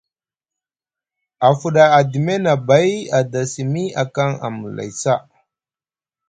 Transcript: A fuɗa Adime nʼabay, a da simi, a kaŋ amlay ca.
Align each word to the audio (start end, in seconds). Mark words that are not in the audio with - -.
A 1.45 1.47
fuɗa 1.59 1.83
Adime 1.97 2.33
nʼabay, 2.43 2.89
a 3.17 3.19
da 3.31 3.41
simi, 3.51 3.83
a 4.01 4.03
kaŋ 4.15 4.31
amlay 4.45 4.91
ca. 5.01 5.13